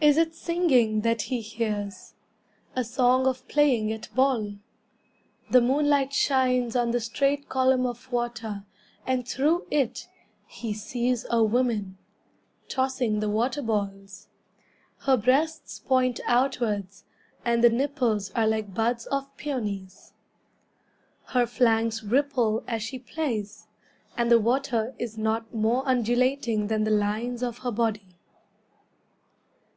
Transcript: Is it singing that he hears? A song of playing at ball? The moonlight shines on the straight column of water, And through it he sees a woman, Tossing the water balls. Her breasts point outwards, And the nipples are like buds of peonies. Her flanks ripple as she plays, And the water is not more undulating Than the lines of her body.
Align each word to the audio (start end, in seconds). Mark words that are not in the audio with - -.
Is 0.00 0.18
it 0.18 0.34
singing 0.34 1.00
that 1.00 1.22
he 1.22 1.40
hears? 1.40 2.12
A 2.76 2.82
song 2.84 3.26
of 3.28 3.46
playing 3.48 3.90
at 3.90 4.12
ball? 4.14 4.56
The 5.50 5.62
moonlight 5.62 6.12
shines 6.12 6.74
on 6.76 6.90
the 6.90 7.00
straight 7.00 7.48
column 7.48 7.86
of 7.86 8.12
water, 8.12 8.66
And 9.06 9.26
through 9.26 9.66
it 9.70 10.08
he 10.46 10.74
sees 10.74 11.24
a 11.30 11.42
woman, 11.44 11.96
Tossing 12.68 13.20
the 13.20 13.30
water 13.30 13.62
balls. 13.62 14.28
Her 15.04 15.16
breasts 15.16 15.78
point 15.78 16.20
outwards, 16.26 17.04
And 17.44 17.64
the 17.64 17.70
nipples 17.70 18.30
are 18.32 18.48
like 18.48 18.74
buds 18.74 19.06
of 19.06 19.34
peonies. 19.38 20.12
Her 21.28 21.46
flanks 21.46 22.02
ripple 22.02 22.62
as 22.68 22.82
she 22.82 22.98
plays, 22.98 23.68
And 24.18 24.28
the 24.30 24.40
water 24.40 24.94
is 24.98 25.16
not 25.16 25.54
more 25.54 25.82
undulating 25.88 26.66
Than 26.66 26.84
the 26.84 26.90
lines 26.90 27.42
of 27.42 27.58
her 27.58 27.70
body. 27.70 28.08